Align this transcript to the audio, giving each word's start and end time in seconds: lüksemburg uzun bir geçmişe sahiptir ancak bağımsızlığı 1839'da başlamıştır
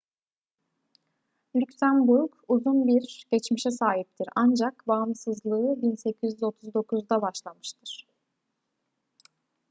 lüksemburg 1.55 2.31
uzun 2.47 2.87
bir 2.87 3.25
geçmişe 3.31 3.71
sahiptir 3.71 4.27
ancak 4.35 4.87
bağımsızlığı 4.87 5.75
1839'da 5.81 7.21
başlamıştır 7.21 8.07